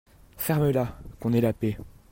[0.35, 1.77] Ferme-là, que l'on ait la paix!